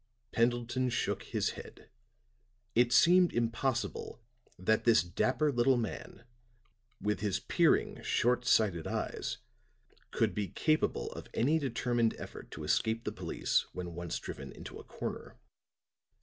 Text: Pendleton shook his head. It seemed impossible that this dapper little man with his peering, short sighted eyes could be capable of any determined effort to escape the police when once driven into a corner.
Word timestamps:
Pendleton 0.31 0.89
shook 0.89 1.21
his 1.21 1.51
head. 1.51 1.91
It 2.73 2.91
seemed 2.91 3.31
impossible 3.31 4.19
that 4.57 4.83
this 4.83 5.03
dapper 5.03 5.51
little 5.51 5.77
man 5.77 6.23
with 6.99 7.19
his 7.19 7.39
peering, 7.39 8.01
short 8.01 8.43
sighted 8.43 8.87
eyes 8.87 9.37
could 10.09 10.33
be 10.33 10.47
capable 10.47 11.11
of 11.11 11.27
any 11.35 11.59
determined 11.59 12.15
effort 12.17 12.49
to 12.49 12.63
escape 12.63 13.03
the 13.03 13.11
police 13.11 13.67
when 13.73 13.93
once 13.93 14.17
driven 14.17 14.51
into 14.51 14.79
a 14.79 14.83
corner. 14.83 15.37